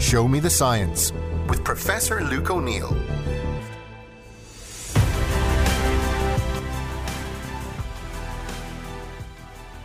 Show 0.00 0.26
Me 0.26 0.40
the 0.40 0.48
Science 0.48 1.12
with 1.46 1.62
Professor 1.62 2.22
Luke 2.22 2.50
O'Neill. 2.50 2.96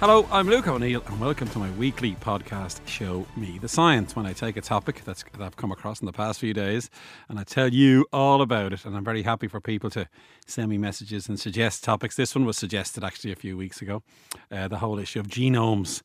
Hello, 0.08 0.28
I'm 0.32 0.48
Luke 0.48 0.68
O'Neill, 0.68 1.02
and 1.08 1.20
welcome 1.20 1.48
to 1.48 1.58
my 1.58 1.72
weekly 1.72 2.12
podcast, 2.14 2.80
Show 2.86 3.26
Me 3.36 3.58
the 3.58 3.68
Science. 3.68 4.16
When 4.16 4.28
I 4.28 4.34
take 4.34 4.56
a 4.56 4.62
topic 4.62 5.02
that's, 5.04 5.24
that 5.24 5.42
I've 5.42 5.56
come 5.56 5.72
across 5.72 6.00
in 6.00 6.06
the 6.06 6.14
past 6.14 6.40
few 6.40 6.54
days, 6.54 6.92
and 7.28 7.40
I 7.40 7.44
tell 7.44 7.70
you 7.70 8.06
all 8.14 8.44
about 8.44 8.72
it, 8.72 8.86
and 8.86 8.96
I'm 8.96 9.04
very 9.04 9.24
happy 9.24 9.48
for 9.48 9.60
people 9.60 9.90
to 9.90 10.08
send 10.46 10.70
me 10.70 10.78
messages 10.78 11.28
and 11.28 11.40
suggest 11.40 11.84
topics. 11.84 12.16
This 12.16 12.36
one 12.36 12.46
was 12.46 12.56
suggested 12.56 13.04
actually 13.04 13.32
a 13.32 13.36
few 13.36 13.58
weeks 13.58 13.82
ago, 13.82 14.04
uh, 14.52 14.68
the 14.68 14.78
whole 14.78 15.00
issue 15.00 15.20
of 15.20 15.26
genomes, 15.26 16.04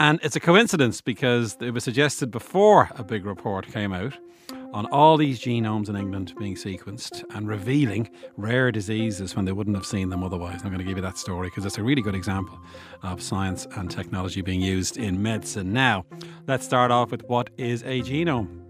and 0.00 0.20
it's 0.22 0.36
a 0.36 0.40
coincidence 0.40 1.02
because 1.02 1.58
it 1.60 1.72
was 1.72 1.84
suggested 1.84 2.30
before 2.30 2.88
a 2.96 3.04
big 3.04 3.26
report 3.26 3.66
came 3.66 3.92
out 3.92 4.16
on 4.74 4.86
all 4.86 5.16
these 5.16 5.38
genomes 5.38 5.88
in 5.88 5.94
England 5.94 6.34
being 6.36 6.56
sequenced 6.56 7.22
and 7.36 7.46
revealing 7.46 8.10
rare 8.36 8.72
diseases 8.72 9.36
when 9.36 9.44
they 9.44 9.52
wouldn't 9.52 9.76
have 9.76 9.86
seen 9.86 10.08
them 10.08 10.24
otherwise. 10.24 10.62
I'm 10.64 10.70
going 10.70 10.78
to 10.78 10.84
give 10.84 10.96
you 10.96 11.02
that 11.02 11.16
story 11.16 11.46
because 11.48 11.64
it's 11.64 11.78
a 11.78 11.82
really 11.82 12.02
good 12.02 12.16
example 12.16 12.58
of 13.04 13.22
science 13.22 13.68
and 13.76 13.88
technology 13.88 14.42
being 14.42 14.60
used 14.60 14.96
in 14.96 15.22
medicine. 15.22 15.72
Now, 15.72 16.04
let's 16.48 16.66
start 16.66 16.90
off 16.90 17.12
with 17.12 17.22
what 17.28 17.50
is 17.56 17.82
a 17.84 18.02
genome. 18.02 18.63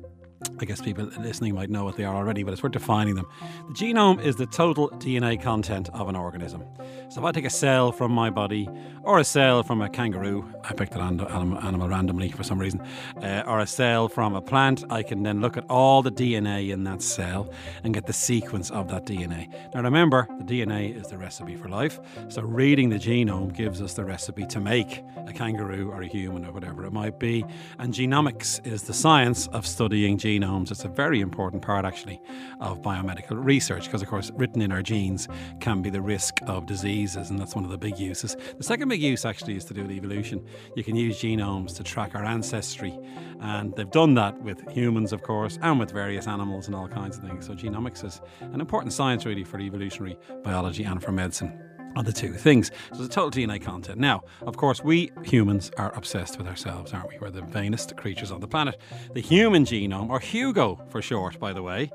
I 0.58 0.64
guess 0.64 0.80
people 0.80 1.04
listening 1.18 1.54
might 1.54 1.70
know 1.70 1.84
what 1.84 1.96
they 1.96 2.04
are 2.04 2.14
already, 2.14 2.42
but 2.42 2.52
it's 2.52 2.62
worth 2.62 2.72
defining 2.72 3.14
them. 3.14 3.26
The 3.68 3.74
genome 3.74 4.22
is 4.22 4.36
the 4.36 4.46
total 4.46 4.90
DNA 4.90 5.40
content 5.40 5.88
of 5.92 6.08
an 6.08 6.16
organism. 6.16 6.64
So 7.08 7.20
if 7.20 7.24
I 7.24 7.32
take 7.32 7.44
a 7.44 7.50
cell 7.50 7.92
from 7.92 8.12
my 8.12 8.30
body, 8.30 8.68
or 9.02 9.18
a 9.18 9.24
cell 9.24 9.62
from 9.62 9.82
a 9.82 9.88
kangaroo, 9.88 10.48
I 10.62 10.72
picked 10.72 10.94
an 10.94 11.20
animal 11.20 11.88
randomly 11.88 12.30
for 12.30 12.42
some 12.42 12.58
reason, 12.58 12.80
uh, 13.22 13.42
or 13.46 13.60
a 13.60 13.66
cell 13.66 14.08
from 14.08 14.34
a 14.34 14.40
plant, 14.40 14.84
I 14.90 15.02
can 15.02 15.22
then 15.22 15.40
look 15.40 15.56
at 15.56 15.64
all 15.68 16.02
the 16.02 16.12
DNA 16.12 16.70
in 16.70 16.84
that 16.84 17.02
cell 17.02 17.52
and 17.82 17.92
get 17.92 18.06
the 18.06 18.12
sequence 18.12 18.70
of 18.70 18.88
that 18.88 19.06
DNA. 19.06 19.52
Now 19.74 19.82
remember, 19.82 20.28
the 20.38 20.44
DNA 20.44 20.94
is 20.94 21.08
the 21.08 21.18
recipe 21.18 21.56
for 21.56 21.68
life. 21.68 22.00
So 22.28 22.42
reading 22.42 22.88
the 22.90 22.98
genome 22.98 23.54
gives 23.54 23.82
us 23.82 23.94
the 23.94 24.04
recipe 24.04 24.46
to 24.46 24.60
make 24.60 25.02
a 25.26 25.32
kangaroo 25.32 25.90
or 25.90 26.02
a 26.02 26.06
human 26.06 26.44
or 26.44 26.52
whatever 26.52 26.84
it 26.84 26.92
might 26.92 27.18
be. 27.18 27.44
And 27.78 27.92
genomics 27.92 28.64
is 28.66 28.82
the 28.82 28.94
science 28.94 29.46
of 29.48 29.66
studying 29.66 30.16
genomes 30.18 30.33
genomes. 30.40 30.70
It's 30.70 30.84
a 30.84 30.88
very 30.88 31.20
important 31.20 31.62
part, 31.62 31.84
actually, 31.84 32.20
of 32.60 32.82
biomedical 32.82 33.42
research 33.42 33.84
because, 33.84 34.02
of 34.02 34.08
course, 34.08 34.30
written 34.34 34.62
in 34.62 34.72
our 34.72 34.82
genes 34.82 35.28
can 35.60 35.82
be 35.82 35.90
the 35.90 36.00
risk 36.00 36.38
of 36.46 36.66
diseases, 36.66 37.30
and 37.30 37.38
that's 37.38 37.54
one 37.54 37.64
of 37.64 37.70
the 37.70 37.78
big 37.78 37.98
uses. 37.98 38.36
The 38.56 38.64
second 38.64 38.88
big 38.88 39.02
use, 39.02 39.24
actually, 39.24 39.56
is 39.56 39.64
to 39.66 39.74
do 39.74 39.82
with 39.82 39.92
evolution. 39.92 40.44
You 40.76 40.84
can 40.84 40.96
use 40.96 41.20
genomes 41.20 41.76
to 41.76 41.82
track 41.82 42.14
our 42.14 42.24
ancestry, 42.24 42.98
and 43.40 43.74
they've 43.76 43.90
done 43.90 44.14
that 44.14 44.40
with 44.42 44.68
humans, 44.70 45.12
of 45.12 45.22
course, 45.22 45.58
and 45.62 45.78
with 45.78 45.90
various 45.92 46.26
animals 46.26 46.66
and 46.66 46.74
all 46.74 46.88
kinds 46.88 47.16
of 47.18 47.24
things. 47.24 47.46
So, 47.46 47.54
genomics 47.54 48.04
is 48.04 48.20
an 48.40 48.60
important 48.60 48.92
science, 48.92 49.26
really, 49.26 49.44
for 49.44 49.58
evolutionary 49.60 50.18
biology 50.42 50.84
and 50.84 51.02
for 51.02 51.12
medicine 51.12 51.73
are 51.96 52.02
the 52.02 52.12
two 52.12 52.32
things. 52.32 52.70
So 52.92 53.02
the 53.02 53.08
total 53.08 53.30
DNA 53.30 53.62
content. 53.62 53.98
Now, 53.98 54.22
of 54.42 54.56
course, 54.56 54.82
we 54.82 55.10
humans 55.24 55.70
are 55.76 55.94
obsessed 55.94 56.38
with 56.38 56.46
ourselves, 56.46 56.92
aren't 56.92 57.08
we? 57.08 57.18
We're 57.18 57.30
the 57.30 57.42
vainest 57.42 57.96
creatures 57.96 58.30
on 58.30 58.40
the 58.40 58.48
planet. 58.48 58.80
The 59.12 59.20
human 59.20 59.64
genome, 59.64 60.10
or 60.10 60.20
HUGO 60.20 60.90
for 60.90 61.02
short, 61.02 61.38
by 61.38 61.52
the 61.52 61.62
way, 61.62 61.90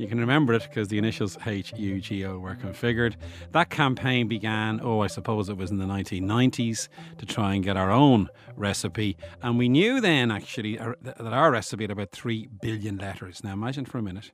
you 0.00 0.08
can 0.08 0.18
remember 0.18 0.54
it 0.54 0.62
because 0.62 0.88
the 0.88 0.96
initials 0.96 1.36
HUGO 1.36 2.40
were 2.40 2.56
configured. 2.56 3.16
That 3.52 3.68
campaign 3.68 4.28
began, 4.28 4.80
oh, 4.82 5.00
I 5.00 5.08
suppose 5.08 5.50
it 5.50 5.58
was 5.58 5.70
in 5.70 5.76
the 5.76 5.84
1990s, 5.84 6.88
to 7.18 7.26
try 7.26 7.54
and 7.54 7.62
get 7.62 7.76
our 7.76 7.90
own 7.90 8.30
recipe. 8.56 9.18
And 9.42 9.58
we 9.58 9.68
knew 9.68 10.00
then, 10.00 10.30
actually, 10.30 10.78
uh, 10.78 10.94
that 11.02 11.20
our 11.20 11.50
recipe 11.50 11.84
had 11.84 11.90
about 11.90 12.12
3 12.12 12.48
billion 12.62 12.96
letters. 12.96 13.44
Now, 13.44 13.52
imagine 13.52 13.84
for 13.84 13.98
a 13.98 14.02
minute 14.02 14.30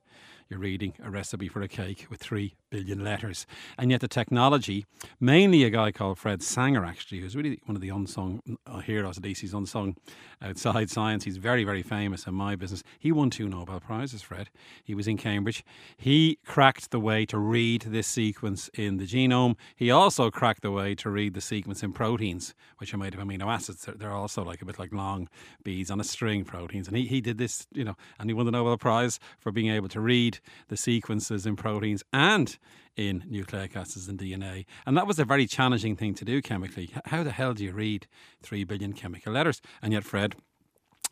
you're 0.49 0.59
reading 0.59 0.93
a 1.03 1.09
recipe 1.09 1.49
for 1.49 1.61
a 1.61 1.67
cake 1.67 2.07
with 2.09 2.21
three 2.21 2.55
billion 2.69 3.03
letters. 3.03 3.45
And 3.77 3.91
yet 3.91 4.01
the 4.01 4.07
technology, 4.07 4.85
mainly 5.19 5.63
a 5.63 5.69
guy 5.69 5.91
called 5.91 6.17
Fred 6.17 6.41
Sanger, 6.43 6.85
actually, 6.85 7.19
who's 7.19 7.35
really 7.35 7.59
one 7.65 7.75
of 7.75 7.81
the 7.81 7.89
unsung 7.89 8.41
uh, 8.65 8.79
heroes, 8.79 9.17
at 9.17 9.23
least 9.23 9.41
he's 9.41 9.53
unsung 9.53 9.95
outside 10.41 10.89
science. 10.89 11.23
He's 11.23 11.37
very, 11.37 11.63
very 11.63 11.83
famous 11.83 12.27
in 12.27 12.33
my 12.33 12.55
business. 12.55 12.83
He 12.99 13.11
won 13.11 13.29
two 13.29 13.47
Nobel 13.47 13.79
Prizes, 13.79 14.21
Fred. 14.21 14.49
He 14.83 14.93
was 14.93 15.07
in 15.07 15.17
Cambridge. 15.17 15.63
He 15.97 16.39
cracked 16.45 16.91
the 16.91 16.99
way 16.99 17.25
to 17.25 17.37
read 17.37 17.83
this 17.83 18.07
sequence 18.07 18.69
in 18.73 18.97
the 18.97 19.05
genome. 19.05 19.55
He 19.75 19.91
also 19.91 20.29
cracked 20.29 20.61
the 20.61 20.71
way 20.71 20.95
to 20.95 21.09
read 21.09 21.33
the 21.33 21.41
sequence 21.41 21.83
in 21.83 21.93
proteins, 21.93 22.53
which 22.77 22.93
are 22.93 22.97
made 22.97 23.13
of 23.13 23.19
amino 23.19 23.53
acids. 23.53 23.83
They're, 23.83 23.95
they're 23.95 24.13
also 24.13 24.43
like 24.43 24.61
a 24.61 24.65
bit 24.65 24.79
like 24.79 24.93
long 24.93 25.29
beads 25.63 25.89
on 25.91 25.99
a 25.99 26.03
string 26.03 26.45
proteins. 26.45 26.87
And 26.87 26.97
he, 26.97 27.05
he 27.05 27.21
did 27.21 27.37
this, 27.37 27.67
you 27.71 27.83
know, 27.83 27.95
and 28.19 28.29
he 28.29 28.33
won 28.33 28.45
the 28.45 28.51
Nobel 28.51 28.77
Prize 28.77 29.19
for 29.39 29.51
being 29.51 29.69
able 29.69 29.89
to 29.89 30.01
read 30.01 30.39
the 30.67 30.77
sequences 30.77 31.45
in 31.45 31.55
proteins 31.55 32.03
and 32.13 32.56
in 32.95 33.23
nucleic 33.27 33.75
acids 33.75 34.07
and 34.07 34.19
DNA. 34.19 34.65
And 34.85 34.97
that 34.97 35.07
was 35.07 35.19
a 35.19 35.25
very 35.25 35.45
challenging 35.45 35.95
thing 35.95 36.13
to 36.15 36.25
do 36.25 36.41
chemically. 36.41 36.91
How 37.05 37.23
the 37.23 37.31
hell 37.31 37.53
do 37.53 37.63
you 37.63 37.71
read 37.71 38.07
3 38.41 38.63
billion 38.63 38.93
chemical 38.93 39.33
letters? 39.33 39.61
And 39.81 39.93
yet, 39.93 40.03
Fred 40.03 40.35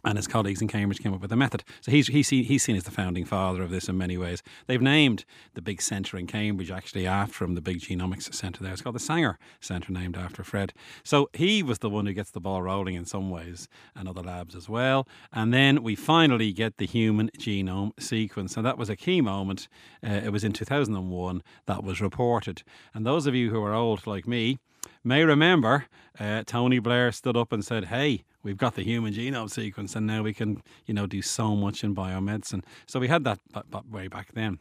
and 0.05 0.17
his 0.17 0.27
colleagues 0.27 0.61
in 0.61 0.67
Cambridge 0.67 0.99
came 0.99 1.13
up 1.13 1.21
with 1.21 1.31
a 1.31 1.35
method. 1.35 1.63
So 1.81 1.91
he's, 1.91 2.07
he's, 2.07 2.27
seen, 2.27 2.45
he's 2.45 2.63
seen 2.63 2.75
as 2.75 2.83
the 2.83 2.91
founding 2.91 3.25
father 3.25 3.63
of 3.63 3.71
this 3.71 3.89
in 3.89 3.97
many 3.97 4.17
ways. 4.17 4.43
They've 4.67 4.81
named 4.81 5.25
the 5.55 5.61
big 5.61 5.81
centre 5.81 6.17
in 6.17 6.27
Cambridge 6.27 6.71
actually 6.71 7.07
after 7.07 7.43
him, 7.43 7.55
the 7.55 7.61
big 7.61 7.79
genomics 7.79 8.33
centre 8.33 8.63
there. 8.63 8.71
It's 8.71 8.81
called 8.81 8.95
the 8.95 8.99
Sanger 8.99 9.37
Centre, 9.59 9.91
named 9.91 10.15
after 10.15 10.43
Fred. 10.43 10.73
So 11.03 11.29
he 11.33 11.63
was 11.63 11.79
the 11.79 11.89
one 11.89 12.05
who 12.05 12.13
gets 12.13 12.31
the 12.31 12.39
ball 12.39 12.61
rolling 12.61 12.95
in 12.95 13.05
some 13.05 13.29
ways, 13.29 13.67
and 13.95 14.07
other 14.07 14.21
labs 14.21 14.55
as 14.55 14.69
well. 14.69 15.07
And 15.33 15.53
then 15.53 15.81
we 15.81 15.95
finally 15.95 16.53
get 16.53 16.77
the 16.77 16.85
human 16.85 17.29
genome 17.37 17.91
sequence. 17.99 18.55
And 18.55 18.65
that 18.65 18.77
was 18.77 18.89
a 18.89 18.95
key 18.95 19.21
moment. 19.21 19.67
Uh, 20.05 20.21
it 20.23 20.31
was 20.31 20.43
in 20.43 20.53
2001 20.53 21.41
that 21.65 21.83
was 21.83 21.99
reported. 21.99 22.63
And 22.93 23.05
those 23.05 23.25
of 23.25 23.33
you 23.33 23.49
who 23.49 23.63
are 23.63 23.73
old 23.73 24.05
like 24.05 24.27
me, 24.27 24.59
may 25.03 25.23
remember 25.23 25.85
uh, 26.19 26.43
Tony 26.45 26.79
Blair 26.79 27.11
stood 27.11 27.35
up 27.35 27.51
and 27.51 27.65
said, 27.65 27.85
Hey, 27.85 28.23
we've 28.45 28.57
got 28.57 28.75
the 28.75 28.83
human 28.83 29.13
genome 29.13 29.49
sequence 29.49 29.95
and 29.95 30.07
now 30.07 30.21
we 30.21 30.33
can, 30.33 30.61
you 30.85 30.93
know, 30.93 31.07
do 31.07 31.21
so 31.21 31.55
much 31.55 31.83
in 31.83 31.93
biomedicine. 31.93 32.63
So 32.85 32.99
we 32.99 33.09
had 33.09 33.25
that 33.25 33.39
b- 33.51 33.79
way 33.91 34.07
back 34.07 34.33
then. 34.33 34.59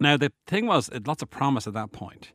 Now, 0.00 0.16
the 0.16 0.32
thing 0.46 0.66
was, 0.66 0.90
lots 1.06 1.22
of 1.22 1.30
promise 1.30 1.66
at 1.66 1.74
that 1.74 1.92
point. 1.92 2.32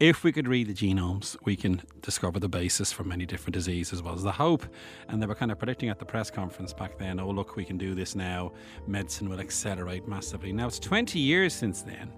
If 0.00 0.24
we 0.24 0.32
could 0.32 0.48
read 0.48 0.68
the 0.68 0.74
genomes, 0.74 1.36
we 1.44 1.56
can 1.56 1.82
discover 2.00 2.40
the 2.40 2.48
basis 2.48 2.90
for 2.90 3.04
many 3.04 3.26
different 3.26 3.54
diseases, 3.54 4.02
was 4.02 4.22
the 4.22 4.32
hope. 4.32 4.64
And 5.08 5.20
they 5.20 5.26
were 5.26 5.34
kind 5.34 5.52
of 5.52 5.58
predicting 5.58 5.90
at 5.90 5.98
the 5.98 6.04
press 6.04 6.30
conference 6.30 6.72
back 6.72 6.98
then, 6.98 7.20
oh, 7.20 7.28
look, 7.30 7.56
we 7.56 7.64
can 7.64 7.76
do 7.76 7.94
this 7.94 8.14
now. 8.14 8.52
Medicine 8.86 9.28
will 9.28 9.40
accelerate 9.40 10.08
massively. 10.08 10.52
Now, 10.52 10.68
it's 10.68 10.78
20 10.78 11.18
years 11.18 11.52
since 11.52 11.82
then, 11.82 12.10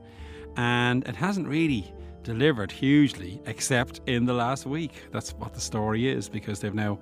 and 0.56 1.06
it 1.08 1.16
hasn't 1.16 1.48
really 1.48 1.92
delivered 2.24 2.72
hugely, 2.72 3.40
except 3.46 4.00
in 4.06 4.24
the 4.24 4.32
last 4.32 4.66
week. 4.66 4.92
That's 5.12 5.32
what 5.34 5.54
the 5.54 5.60
story 5.60 6.08
is 6.08 6.28
because 6.28 6.58
they've 6.58 6.74
now 6.74 6.98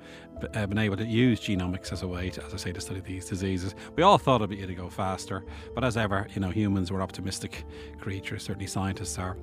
uh, 0.54 0.66
been 0.66 0.78
able 0.78 0.96
to 0.96 1.06
use 1.06 1.40
genomics 1.40 1.92
as 1.92 2.02
a 2.02 2.08
way 2.08 2.28
to, 2.30 2.44
as 2.44 2.52
I 2.52 2.56
say, 2.56 2.72
to 2.72 2.80
study 2.80 3.00
these 3.00 3.24
diseases. 3.26 3.74
We 3.96 4.02
all 4.02 4.18
thought 4.18 4.42
it'd, 4.42 4.58
it'd 4.58 4.76
go 4.76 4.90
faster, 4.90 5.44
but 5.74 5.84
as 5.84 5.96
ever, 5.96 6.26
you 6.34 6.40
know, 6.40 6.50
humans 6.50 6.90
were 6.90 7.00
optimistic 7.00 7.64
creatures. 8.00 8.42
Certainly, 8.42 8.66
scientists 8.66 9.18
are 9.18 9.36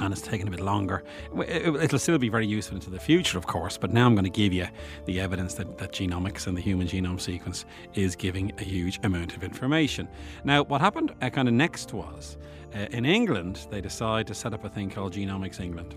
and 0.00 0.12
it's 0.12 0.22
taken 0.22 0.48
a 0.48 0.50
bit 0.50 0.60
longer. 0.60 1.04
It'll 1.46 1.98
still 1.98 2.18
be 2.18 2.28
very 2.28 2.46
useful 2.46 2.76
into 2.76 2.90
the 2.90 2.98
future, 2.98 3.38
of 3.38 3.46
course, 3.46 3.78
but 3.78 3.92
now 3.92 4.06
I'm 4.06 4.14
going 4.14 4.24
to 4.24 4.30
give 4.30 4.52
you 4.52 4.66
the 5.06 5.20
evidence 5.20 5.54
that, 5.54 5.78
that 5.78 5.92
genomics 5.92 6.46
and 6.46 6.56
the 6.56 6.60
human 6.60 6.86
genome 6.86 7.20
sequence 7.20 7.64
is 7.94 8.16
giving 8.16 8.52
a 8.58 8.64
huge 8.64 8.98
amount 9.04 9.36
of 9.36 9.44
information. 9.44 10.08
Now, 10.44 10.64
what 10.64 10.80
happened 10.80 11.14
uh, 11.22 11.30
kind 11.30 11.48
of 11.48 11.54
next 11.54 11.92
was 11.92 12.36
uh, 12.74 12.86
in 12.90 13.04
England, 13.04 13.66
they 13.70 13.80
decided 13.80 14.26
to 14.26 14.34
set 14.34 14.52
up 14.52 14.64
a 14.64 14.68
thing 14.68 14.90
called 14.90 15.14
Genomics 15.14 15.60
England. 15.60 15.96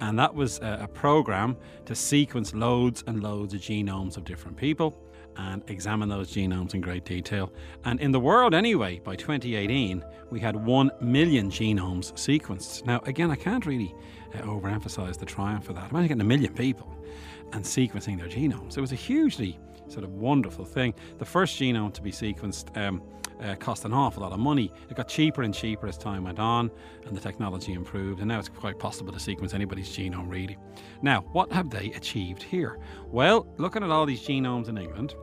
And 0.00 0.18
that 0.18 0.34
was 0.34 0.58
a, 0.58 0.80
a 0.82 0.88
program 0.88 1.56
to 1.86 1.94
sequence 1.94 2.54
loads 2.54 3.04
and 3.06 3.22
loads 3.22 3.54
of 3.54 3.60
genomes 3.60 4.16
of 4.16 4.24
different 4.24 4.56
people 4.56 5.01
and 5.36 5.62
examine 5.68 6.08
those 6.08 6.32
genomes 6.32 6.74
in 6.74 6.80
great 6.80 7.04
detail. 7.04 7.52
And 7.84 8.00
in 8.00 8.12
the 8.12 8.20
world, 8.20 8.54
anyway, 8.54 9.00
by 9.02 9.16
2018, 9.16 10.04
we 10.30 10.40
had 10.40 10.56
1 10.56 10.90
million 11.00 11.50
genomes 11.50 12.12
sequenced. 12.14 12.84
Now, 12.86 13.00
again, 13.06 13.30
I 13.30 13.36
can't 13.36 13.66
really 13.66 13.94
uh, 14.34 14.38
overemphasize 14.38 15.18
the 15.18 15.26
triumph 15.26 15.68
of 15.68 15.76
that. 15.76 15.90
Imagine 15.90 16.08
getting 16.08 16.20
a 16.20 16.24
million 16.24 16.54
people 16.54 16.94
and 17.52 17.64
sequencing 17.64 18.18
their 18.18 18.28
genomes. 18.28 18.76
It 18.76 18.80
was 18.80 18.92
a 18.92 18.96
hugely 18.96 19.58
sort 19.88 20.04
of 20.04 20.14
wonderful 20.14 20.64
thing. 20.64 20.94
The 21.18 21.24
first 21.24 21.60
genome 21.60 21.92
to 21.94 22.02
be 22.02 22.10
sequenced 22.10 22.76
um, 22.76 23.02
uh, 23.42 23.54
cost 23.56 23.84
an 23.84 23.92
awful 23.92 24.22
lot 24.22 24.32
of 24.32 24.38
money. 24.38 24.72
It 24.88 24.96
got 24.96 25.08
cheaper 25.08 25.42
and 25.42 25.52
cheaper 25.54 25.86
as 25.86 25.98
time 25.98 26.24
went 26.24 26.38
on, 26.38 26.70
and 27.06 27.16
the 27.16 27.20
technology 27.20 27.72
improved, 27.72 28.20
and 28.20 28.28
now 28.28 28.38
it's 28.38 28.48
quite 28.48 28.78
possible 28.78 29.12
to 29.12 29.20
sequence 29.20 29.54
anybody's 29.54 29.88
genome, 29.88 30.30
really. 30.30 30.56
Now, 31.02 31.22
what 31.32 31.50
have 31.52 31.70
they 31.70 31.92
achieved 31.92 32.42
here? 32.42 32.78
Well, 33.06 33.46
looking 33.58 33.82
at 33.82 33.90
all 33.90 34.06
these 34.06 34.22
genomes 34.22 34.68
in 34.68 34.78
England, 34.78 35.14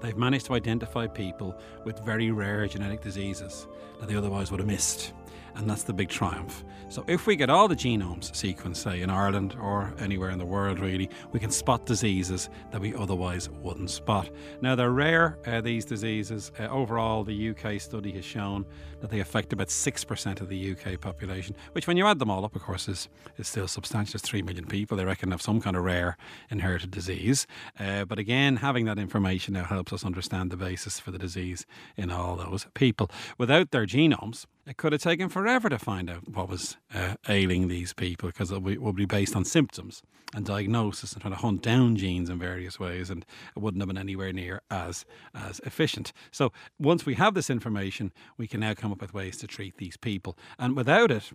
they've 0.00 0.16
managed 0.16 0.46
to 0.46 0.54
identify 0.54 1.06
people 1.06 1.58
with 1.84 1.98
very 2.04 2.30
rare 2.30 2.66
genetic 2.66 3.00
diseases 3.00 3.66
that 4.00 4.08
they 4.08 4.14
otherwise 4.14 4.50
would 4.50 4.60
have 4.60 4.68
missed. 4.68 5.12
And 5.58 5.68
that's 5.68 5.82
the 5.82 5.92
big 5.92 6.08
triumph. 6.08 6.64
So, 6.88 7.04
if 7.08 7.26
we 7.26 7.34
get 7.34 7.50
all 7.50 7.66
the 7.66 7.74
genomes 7.74 8.30
sequenced, 8.30 8.76
say 8.76 9.02
in 9.02 9.10
Ireland 9.10 9.56
or 9.60 9.92
anywhere 9.98 10.30
in 10.30 10.38
the 10.38 10.46
world, 10.46 10.78
really, 10.78 11.10
we 11.32 11.40
can 11.40 11.50
spot 11.50 11.84
diseases 11.84 12.48
that 12.70 12.80
we 12.80 12.94
otherwise 12.94 13.50
wouldn't 13.50 13.90
spot. 13.90 14.30
Now, 14.62 14.76
they're 14.76 14.92
rare, 14.92 15.36
uh, 15.46 15.60
these 15.60 15.84
diseases. 15.84 16.52
Uh, 16.58 16.68
overall, 16.68 17.24
the 17.24 17.50
UK 17.50 17.80
study 17.80 18.12
has 18.12 18.24
shown 18.24 18.64
that 19.00 19.10
they 19.10 19.18
affect 19.18 19.52
about 19.52 19.66
6% 19.66 20.40
of 20.40 20.48
the 20.48 20.72
UK 20.72 21.00
population, 21.00 21.56
which, 21.72 21.88
when 21.88 21.96
you 21.96 22.06
add 22.06 22.20
them 22.20 22.30
all 22.30 22.44
up, 22.44 22.54
of 22.54 22.62
course, 22.62 22.88
is, 22.88 23.08
is 23.36 23.48
still 23.48 23.68
substantial. 23.68 24.16
It's 24.16 24.28
3 24.28 24.42
million 24.42 24.64
people. 24.64 24.96
They 24.96 25.04
reckon 25.04 25.32
have 25.32 25.42
some 25.42 25.60
kind 25.60 25.76
of 25.76 25.82
rare 25.82 26.16
inherited 26.50 26.92
disease. 26.92 27.48
Uh, 27.78 28.04
but 28.04 28.20
again, 28.20 28.56
having 28.56 28.84
that 28.84 28.98
information 28.98 29.54
now 29.54 29.64
helps 29.64 29.92
us 29.92 30.04
understand 30.04 30.52
the 30.52 30.56
basis 30.56 31.00
for 31.00 31.10
the 31.10 31.18
disease 31.18 31.66
in 31.96 32.10
all 32.12 32.36
those 32.36 32.66
people. 32.74 33.10
Without 33.36 33.72
their 33.72 33.86
genomes, 33.86 34.46
it 34.68 34.76
could 34.76 34.92
have 34.92 35.00
taken 35.00 35.30
forever 35.30 35.70
to 35.70 35.78
find 35.78 36.10
out 36.10 36.28
what 36.28 36.48
was 36.48 36.76
uh, 36.94 37.14
ailing 37.28 37.68
these 37.68 37.94
people 37.94 38.28
because 38.28 38.50
it 38.50 38.60
would 38.60 38.96
be 38.96 39.06
based 39.06 39.34
on 39.34 39.44
symptoms 39.44 40.02
and 40.34 40.44
diagnosis 40.44 41.14
and 41.14 41.22
trying 41.22 41.32
to 41.32 41.40
hunt 41.40 41.62
down 41.62 41.96
genes 41.96 42.28
in 42.28 42.38
various 42.38 42.78
ways, 42.78 43.08
and 43.08 43.24
it 43.56 43.60
wouldn't 43.60 43.80
have 43.80 43.88
been 43.88 43.96
anywhere 43.96 44.30
near 44.30 44.60
as 44.70 45.06
as 45.34 45.58
efficient. 45.60 46.12
So 46.30 46.52
once 46.78 47.06
we 47.06 47.14
have 47.14 47.32
this 47.32 47.48
information, 47.48 48.12
we 48.36 48.46
can 48.46 48.60
now 48.60 48.74
come 48.74 48.92
up 48.92 49.00
with 49.00 49.14
ways 49.14 49.38
to 49.38 49.46
treat 49.46 49.78
these 49.78 49.96
people, 49.96 50.36
and 50.58 50.76
without 50.76 51.10
it. 51.10 51.32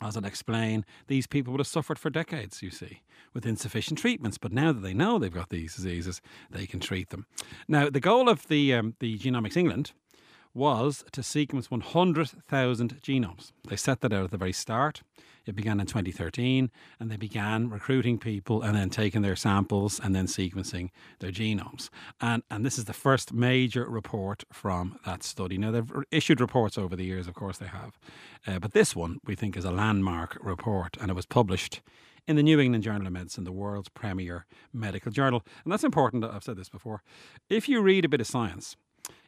As 0.00 0.16
I'll 0.16 0.24
explain, 0.24 0.84
these 1.08 1.26
people 1.26 1.52
would 1.52 1.58
have 1.58 1.66
suffered 1.66 1.98
for 1.98 2.08
decades, 2.08 2.62
you 2.62 2.70
see, 2.70 3.02
with 3.34 3.44
insufficient 3.44 3.98
treatments. 3.98 4.38
But 4.38 4.52
now 4.52 4.72
that 4.72 4.78
they 4.78 4.94
know 4.94 5.18
they've 5.18 5.32
got 5.32 5.48
these 5.48 5.74
diseases, 5.74 6.20
they 6.48 6.66
can 6.66 6.78
treat 6.78 7.10
them. 7.10 7.26
Now, 7.66 7.90
the 7.90 7.98
goal 7.98 8.28
of 8.28 8.46
the 8.46 8.74
um, 8.74 8.94
the 9.00 9.18
Genomics 9.18 9.56
England 9.56 9.92
was 10.58 11.04
to 11.12 11.22
sequence 11.22 11.70
100,000 11.70 13.00
genomes. 13.00 13.52
They 13.68 13.76
set 13.76 14.00
that 14.00 14.12
out 14.12 14.24
at 14.24 14.30
the 14.30 14.36
very 14.36 14.52
start. 14.52 15.02
It 15.46 15.56
began 15.56 15.80
in 15.80 15.86
2013, 15.86 16.70
and 17.00 17.10
they 17.10 17.16
began 17.16 17.70
recruiting 17.70 18.18
people 18.18 18.60
and 18.60 18.76
then 18.76 18.90
taking 18.90 19.22
their 19.22 19.36
samples 19.36 19.98
and 19.98 20.14
then 20.14 20.26
sequencing 20.26 20.90
their 21.20 21.30
genomes. 21.30 21.88
And, 22.20 22.42
and 22.50 22.66
this 22.66 22.76
is 22.76 22.84
the 22.84 22.92
first 22.92 23.32
major 23.32 23.88
report 23.88 24.44
from 24.52 24.98
that 25.06 25.22
study. 25.22 25.56
Now, 25.56 25.70
they've 25.70 25.90
issued 26.10 26.40
reports 26.40 26.76
over 26.76 26.94
the 26.94 27.04
years, 27.04 27.28
of 27.28 27.34
course, 27.34 27.56
they 27.56 27.66
have. 27.68 27.98
Uh, 28.46 28.58
but 28.58 28.74
this 28.74 28.94
one, 28.94 29.20
we 29.24 29.34
think, 29.34 29.56
is 29.56 29.64
a 29.64 29.70
landmark 29.70 30.36
report, 30.42 30.98
and 31.00 31.10
it 31.10 31.14
was 31.14 31.24
published 31.24 31.80
in 32.26 32.36
the 32.36 32.42
New 32.42 32.60
England 32.60 32.84
Journal 32.84 33.06
of 33.06 33.12
Medicine, 33.14 33.44
the 33.44 33.52
world's 33.52 33.88
premier 33.88 34.44
medical 34.70 35.10
journal. 35.10 35.42
And 35.64 35.72
that's 35.72 35.84
important, 35.84 36.24
I've 36.24 36.44
said 36.44 36.56
this 36.56 36.68
before. 36.68 37.02
If 37.48 37.70
you 37.70 37.80
read 37.80 38.04
a 38.04 38.08
bit 38.08 38.20
of 38.20 38.26
science, 38.26 38.76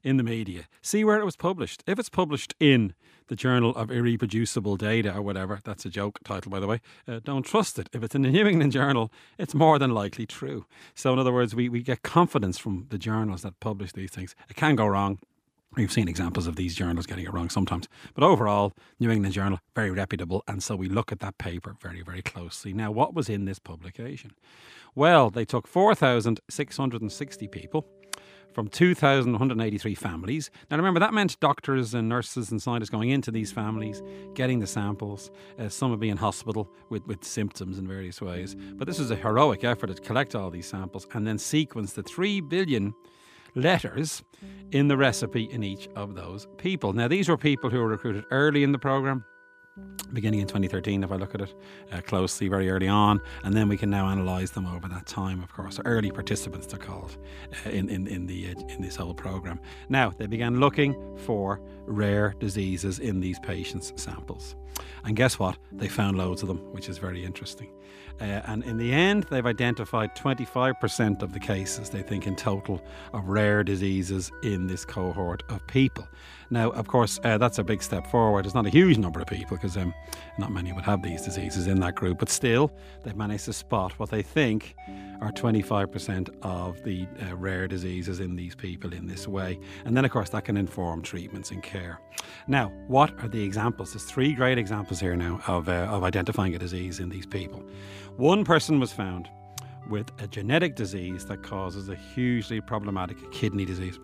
in 0.02 0.16
the 0.16 0.22
media. 0.22 0.64
See 0.82 1.04
where 1.04 1.18
it 1.18 1.24
was 1.24 1.36
published. 1.36 1.82
If 1.86 1.98
it's 1.98 2.08
published 2.08 2.54
in 2.60 2.94
the 3.28 3.36
Journal 3.36 3.70
of 3.76 3.88
Irreproducible 3.88 4.76
Data 4.76 5.14
or 5.14 5.22
whatever, 5.22 5.60
that's 5.64 5.84
a 5.84 5.88
joke 5.88 6.18
title, 6.24 6.50
by 6.50 6.60
the 6.60 6.66
way, 6.66 6.80
uh, 7.06 7.20
don't 7.22 7.44
trust 7.44 7.78
it. 7.78 7.88
If 7.92 8.02
it's 8.02 8.14
in 8.14 8.22
the 8.22 8.30
New 8.30 8.46
England 8.46 8.72
Journal, 8.72 9.12
it's 9.38 9.54
more 9.54 9.78
than 9.78 9.92
likely 9.92 10.26
true. 10.26 10.66
So, 10.94 11.12
in 11.12 11.18
other 11.18 11.32
words, 11.32 11.54
we, 11.54 11.68
we 11.68 11.82
get 11.82 12.02
confidence 12.02 12.58
from 12.58 12.86
the 12.90 12.98
journals 12.98 13.42
that 13.42 13.60
publish 13.60 13.92
these 13.92 14.10
things. 14.10 14.34
It 14.48 14.56
can 14.56 14.74
go 14.74 14.86
wrong. 14.86 15.20
We've 15.76 15.92
seen 15.92 16.08
examples 16.08 16.48
of 16.48 16.56
these 16.56 16.74
journals 16.74 17.06
getting 17.06 17.24
it 17.24 17.32
wrong 17.32 17.48
sometimes. 17.48 17.86
But 18.14 18.24
overall, 18.24 18.72
New 18.98 19.10
England 19.10 19.34
Journal, 19.34 19.60
very 19.76 19.92
reputable. 19.92 20.42
And 20.48 20.60
so 20.60 20.74
we 20.74 20.88
look 20.88 21.12
at 21.12 21.20
that 21.20 21.38
paper 21.38 21.76
very, 21.80 22.02
very 22.02 22.22
closely. 22.22 22.72
Now, 22.72 22.90
what 22.90 23.14
was 23.14 23.28
in 23.28 23.44
this 23.44 23.60
publication? 23.60 24.32
Well, 24.96 25.30
they 25.30 25.44
took 25.44 25.68
4,660 25.68 27.46
people 27.46 27.86
from 28.52 28.68
2,183 28.68 29.94
families. 29.94 30.50
Now, 30.70 30.76
remember, 30.76 31.00
that 31.00 31.14
meant 31.14 31.38
doctors 31.40 31.94
and 31.94 32.08
nurses 32.08 32.50
and 32.50 32.60
scientists 32.60 32.90
going 32.90 33.10
into 33.10 33.30
these 33.30 33.52
families, 33.52 34.02
getting 34.34 34.60
the 34.60 34.66
samples. 34.66 35.30
Uh, 35.58 35.68
some 35.68 35.90
would 35.90 36.00
be 36.00 36.10
in 36.10 36.16
hospital 36.16 36.70
with, 36.88 37.06
with 37.06 37.24
symptoms 37.24 37.78
in 37.78 37.86
various 37.86 38.20
ways. 38.20 38.56
But 38.74 38.86
this 38.86 38.98
was 38.98 39.10
a 39.10 39.16
heroic 39.16 39.64
effort 39.64 39.88
to 39.88 40.02
collect 40.02 40.34
all 40.34 40.50
these 40.50 40.66
samples 40.66 41.06
and 41.14 41.26
then 41.26 41.38
sequence 41.38 41.92
the 41.92 42.02
3 42.02 42.40
billion 42.42 42.94
letters 43.54 44.22
in 44.70 44.88
the 44.88 44.96
recipe 44.96 45.44
in 45.50 45.62
each 45.62 45.88
of 45.96 46.14
those 46.14 46.46
people. 46.56 46.92
Now, 46.92 47.08
these 47.08 47.28
were 47.28 47.36
people 47.36 47.70
who 47.70 47.78
were 47.78 47.88
recruited 47.88 48.24
early 48.30 48.62
in 48.62 48.72
the 48.72 48.78
program 48.78 49.24
beginning 50.12 50.40
in 50.40 50.46
2013 50.46 51.04
if 51.04 51.12
I 51.12 51.16
look 51.16 51.34
at 51.34 51.42
it 51.42 51.54
uh, 51.92 52.00
closely 52.00 52.48
very 52.48 52.68
early 52.68 52.88
on 52.88 53.20
and 53.44 53.54
then 53.54 53.68
we 53.68 53.76
can 53.76 53.90
now 53.90 54.08
analyse 54.08 54.50
them 54.50 54.66
over 54.66 54.88
that 54.88 55.06
time 55.06 55.42
of 55.42 55.52
course. 55.52 55.78
Early 55.84 56.10
participants 56.10 56.66
they're 56.66 56.78
called 56.78 57.16
uh, 57.66 57.70
in, 57.70 57.88
in, 57.88 58.06
in, 58.06 58.26
the, 58.26 58.48
uh, 58.48 58.60
in 58.68 58.82
this 58.82 58.96
whole 58.96 59.14
programme. 59.14 59.60
Now 59.88 60.10
they 60.10 60.26
began 60.26 60.58
looking 60.58 61.16
for 61.18 61.60
rare 61.86 62.34
diseases 62.38 62.98
in 62.98 63.20
these 63.20 63.38
patients 63.38 63.92
samples 63.96 64.56
and 65.04 65.16
guess 65.16 65.38
what 65.38 65.56
they 65.72 65.88
found 65.88 66.16
loads 66.16 66.42
of 66.42 66.48
them 66.48 66.58
which 66.72 66.88
is 66.88 66.98
very 66.98 67.24
interesting 67.24 67.70
uh, 68.20 68.42
and 68.46 68.62
in 68.64 68.76
the 68.76 68.92
end, 68.92 69.24
they've 69.30 69.46
identified 69.46 70.14
25% 70.14 71.22
of 71.22 71.32
the 71.32 71.40
cases, 71.40 71.88
they 71.88 72.02
think, 72.02 72.26
in 72.26 72.36
total, 72.36 72.82
of 73.14 73.26
rare 73.26 73.64
diseases 73.64 74.30
in 74.42 74.66
this 74.66 74.84
cohort 74.84 75.42
of 75.48 75.66
people. 75.66 76.06
Now, 76.50 76.70
of 76.70 76.86
course, 76.86 77.18
uh, 77.24 77.38
that's 77.38 77.58
a 77.58 77.64
big 77.64 77.82
step 77.82 78.06
forward. 78.08 78.44
It's 78.44 78.54
not 78.54 78.66
a 78.66 78.70
huge 78.70 78.98
number 78.98 79.20
of 79.20 79.26
people 79.26 79.56
because 79.56 79.76
um, 79.76 79.94
not 80.36 80.52
many 80.52 80.72
would 80.72 80.84
have 80.84 81.02
these 81.02 81.22
diseases 81.22 81.66
in 81.66 81.80
that 81.80 81.94
group, 81.94 82.18
but 82.18 82.28
still, 82.28 82.70
they've 83.04 83.16
managed 83.16 83.46
to 83.46 83.54
spot 83.54 83.92
what 83.98 84.10
they 84.10 84.22
think 84.22 84.74
are 85.22 85.30
25% 85.32 86.28
of 86.42 86.82
the 86.82 87.06
uh, 87.22 87.36
rare 87.36 87.68
diseases 87.68 88.20
in 88.20 88.36
these 88.36 88.54
people 88.54 88.92
in 88.92 89.06
this 89.06 89.28
way. 89.28 89.58
And 89.84 89.96
then, 89.96 90.04
of 90.04 90.10
course, 90.10 90.30
that 90.30 90.44
can 90.44 90.56
inform 90.56 91.02
treatments 91.02 91.50
and 91.52 91.62
care. 91.62 92.00
Now, 92.48 92.72
what 92.88 93.12
are 93.22 93.28
the 93.28 93.42
examples? 93.42 93.92
There's 93.92 94.04
three 94.04 94.32
great 94.32 94.58
examples 94.70 95.00
here 95.00 95.16
now 95.16 95.40
of, 95.48 95.68
uh, 95.68 95.88
of 95.90 96.04
identifying 96.04 96.54
a 96.54 96.58
disease 96.58 97.00
in 97.00 97.08
these 97.08 97.26
people. 97.26 97.60
One 98.18 98.44
person 98.44 98.78
was 98.78 98.92
found 98.92 99.28
with 99.88 100.12
a 100.22 100.28
genetic 100.28 100.76
disease 100.76 101.24
that 101.24 101.42
causes 101.42 101.88
a 101.88 101.96
hugely 101.96 102.60
problematic 102.60 103.16
kidney 103.32 103.64
disease. 103.64 103.98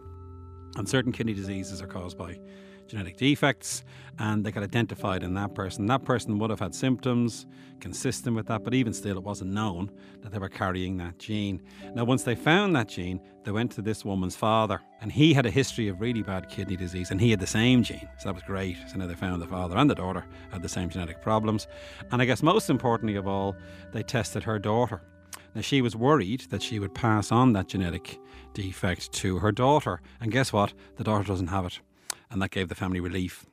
And 0.77 0.89
certain 0.89 1.13
kidney 1.13 1.35
diseases 1.35 1.81
are 1.81 1.87
caused 1.87 2.19
by 2.19 2.41
genetic 2.87 3.17
defects, 3.17 3.85
and 4.19 4.45
they 4.45 4.51
got 4.51 4.63
identified 4.63 5.23
in 5.23 5.35
that 5.35 5.55
person. 5.55 5.87
That 5.87 6.05
person 6.05 6.39
would 6.39 6.51
have 6.51 6.61
had 6.61 6.75
symptoms 6.75 7.47
consistent 7.81 8.35
with 8.35 8.47
that, 8.47 8.65
but 8.65 8.75
even 8.75 8.93
still, 8.93 9.17
it 9.19 9.23
wasn't 9.23 9.53
known 9.53 9.91
that 10.23 10.33
they 10.33 10.39
were 10.39 10.49
carrying 10.49 10.97
that 10.97 11.19
gene. 11.19 11.63
Now, 11.95 12.05
once 12.05 12.23
they 12.23 12.35
found 12.35 12.75
that 12.77 12.89
gene, 12.89 13.21
they 13.45 13.51
went 13.51 13.71
to 13.73 13.83
this 13.83 14.05
woman's 14.05 14.37
father, 14.37 14.81
and 15.01 15.13
he 15.13 15.35
had 15.35 15.47
a 15.47 15.51
history 15.51 15.89
of 15.89 16.01
really 16.01 16.23
bad 16.23 16.49
kidney 16.49 16.77
disease, 16.77 17.11
and 17.11 17.21
he 17.21 17.31
had 17.31 17.41
the 17.41 17.47
same 17.47 17.83
gene. 17.83 18.09
So 18.19 18.29
that 18.29 18.35
was 18.35 18.43
great. 18.45 18.77
So 18.89 18.97
now 18.97 19.07
they 19.07 19.15
found 19.15 19.43
the 19.43 19.47
father 19.47 19.77
and 19.77 19.91
the 19.91 19.95
daughter 19.95 20.25
had 20.51 20.63
the 20.63 20.69
same 20.69 20.89
genetic 20.89 21.21
problems. 21.21 21.69
And 22.11 22.23
I 22.23 22.25
guess 22.25 22.43
most 22.43 22.71
importantly 22.71 23.17
of 23.17 23.29
all, 23.29 23.55
they 23.93 24.03
tested 24.03 24.43
her 24.45 24.59
daughter. 24.59 25.03
Now, 25.55 25.63
she 25.63 25.81
was 25.81 25.97
worried 25.97 26.43
that 26.51 26.63
she 26.63 26.79
would 26.79 26.95
pass 26.95 27.33
on 27.33 27.53
that 27.55 27.69
genetic 27.69 28.19
defect 28.53 29.13
to 29.13 29.39
her 29.39 29.53
daughter. 29.53 30.01
And 30.21 30.33
guess 30.33 30.53
what? 30.53 30.75
The 30.97 31.05
daughter 31.05 31.25
doesn't 31.25 31.47
have 31.47 31.67
it. 31.67 31.81
And 32.31 32.43
that 32.43 32.51
gave 32.51 32.69
the 32.69 32.75
family 32.75 33.01
relief. 33.01 33.47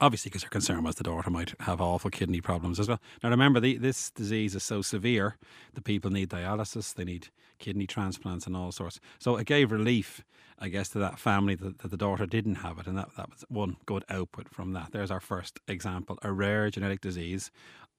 Obviously, 0.00 0.28
because 0.28 0.44
her 0.44 0.48
concern 0.48 0.84
was 0.84 0.94
the 0.94 1.02
daughter 1.02 1.30
might 1.30 1.54
have 1.60 1.80
awful 1.80 2.10
kidney 2.10 2.40
problems 2.40 2.78
as 2.78 2.86
well. 2.86 3.00
Now, 3.22 3.30
remember, 3.30 3.58
the, 3.58 3.78
this 3.78 4.10
disease 4.10 4.54
is 4.54 4.62
so 4.62 4.80
severe 4.80 5.36
that 5.74 5.82
people 5.82 6.10
need 6.10 6.28
dialysis, 6.28 6.94
they 6.94 7.04
need 7.04 7.28
kidney 7.58 7.86
transplants, 7.86 8.46
and 8.46 8.56
all 8.56 8.70
sorts. 8.70 9.00
So 9.18 9.36
it 9.36 9.46
gave 9.46 9.72
relief, 9.72 10.22
I 10.58 10.68
guess, 10.68 10.88
to 10.90 11.00
that 11.00 11.18
family 11.18 11.56
that, 11.56 11.80
that 11.80 11.90
the 11.90 11.96
daughter 11.96 12.26
didn't 12.26 12.56
have 12.56 12.78
it. 12.78 12.86
And 12.86 12.96
that, 12.96 13.08
that 13.16 13.28
was 13.30 13.44
one 13.48 13.76
good 13.86 14.04
output 14.08 14.48
from 14.48 14.72
that. 14.74 14.92
There's 14.92 15.10
our 15.10 15.20
first 15.20 15.58
example 15.66 16.16
a 16.22 16.32
rare 16.32 16.70
genetic 16.70 17.00
disease 17.00 17.50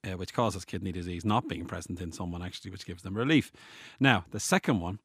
uh, 0.05 0.11
which 0.11 0.33
causes 0.33 0.65
kidney 0.65 0.93
disease 0.93 1.25
not 1.25 1.47
being 1.47 1.65
present 1.65 1.99
in 1.99 2.11
someone, 2.11 2.41
actually, 2.41 2.71
which 2.71 2.85
gives 2.85 3.03
them 3.03 3.17
relief. 3.17 3.51
Now, 3.99 4.25
the 4.31 4.39
second 4.39 4.79
one 4.79 4.99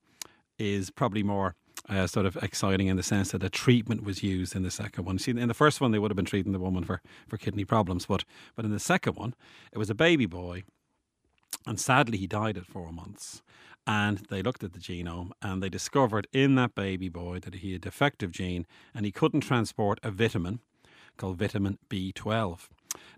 is 0.59 0.91
probably 0.91 1.23
more 1.23 1.57
uh, 1.89 2.07
sort 2.07 2.27
of 2.27 2.37
exciting 2.43 2.87
in 2.87 2.97
the 2.97 3.03
sense 3.03 3.33
that 3.33 3.43
a 3.43 3.51
treatment 3.51 4.05
was 4.05 4.23
used 4.23 4.57
in 4.57 4.63
the 4.63 4.71
second 4.71 5.05
one. 5.05 5.19
See, 5.19 5.33
in 5.33 5.49
the 5.49 5.55
first 5.55 5.81
one, 5.81 5.91
they 5.91 5.99
would 5.99 6.11
have 6.11 6.17
been 6.17 6.25
treating 6.25 6.53
the 6.53 6.59
woman 6.59 6.85
for, 6.85 7.03
for 7.29 7.37
kidney 7.37 7.65
problems, 7.65 8.07
but 8.07 8.25
but 8.57 8.65
in 8.65 8.71
the 8.71 8.79
second 8.79 9.17
one, 9.17 9.35
it 9.73 9.79
was 9.79 9.91
a 9.91 9.95
baby 9.95 10.27
boy, 10.27 10.65
and 11.67 11.81
sadly, 11.81 12.19
he 12.19 12.27
died 12.27 12.57
at 12.57 12.67
four 12.67 12.93
months. 12.93 13.43
And 13.87 14.19
they 14.31 14.43
looked 14.43 14.65
at 14.65 14.73
the 14.73 14.79
genome 14.79 15.33
and 15.43 15.63
they 15.63 15.69
discovered 15.69 16.27
in 16.33 16.55
that 16.55 16.75
baby 16.75 17.11
boy 17.11 17.39
that 17.41 17.57
he 17.57 17.73
had 17.73 17.83
a 17.83 17.85
defective 17.85 18.31
gene 18.31 18.67
and 18.95 19.05
he 19.05 19.13
couldn't 19.13 19.43
transport 19.43 20.01
a 20.03 20.11
vitamin 20.11 20.61
called 21.19 21.37
vitamin 21.37 21.79
B12. 21.91 22.69